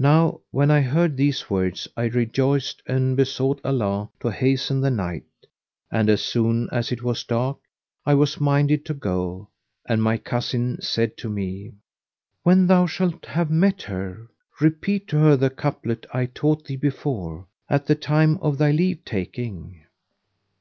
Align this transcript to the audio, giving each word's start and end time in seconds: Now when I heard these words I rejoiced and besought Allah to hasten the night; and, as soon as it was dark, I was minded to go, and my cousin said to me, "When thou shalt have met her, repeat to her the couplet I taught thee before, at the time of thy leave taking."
Now 0.00 0.40
when 0.50 0.68
I 0.72 0.80
heard 0.80 1.16
these 1.16 1.48
words 1.48 1.86
I 1.96 2.06
rejoiced 2.06 2.82
and 2.88 3.16
besought 3.16 3.60
Allah 3.64 4.10
to 4.18 4.32
hasten 4.32 4.80
the 4.80 4.90
night; 4.90 5.26
and, 5.92 6.10
as 6.10 6.22
soon 6.24 6.68
as 6.72 6.90
it 6.90 7.04
was 7.04 7.22
dark, 7.22 7.58
I 8.04 8.14
was 8.14 8.40
minded 8.40 8.84
to 8.86 8.94
go, 8.94 9.50
and 9.88 10.02
my 10.02 10.16
cousin 10.18 10.80
said 10.82 11.16
to 11.18 11.28
me, 11.30 11.74
"When 12.42 12.66
thou 12.66 12.86
shalt 12.86 13.26
have 13.26 13.48
met 13.48 13.82
her, 13.82 14.26
repeat 14.60 15.06
to 15.10 15.18
her 15.18 15.36
the 15.36 15.50
couplet 15.50 16.04
I 16.12 16.26
taught 16.26 16.64
thee 16.64 16.74
before, 16.74 17.46
at 17.68 17.86
the 17.86 17.94
time 17.94 18.38
of 18.38 18.58
thy 18.58 18.72
leave 18.72 19.04
taking." 19.04 19.82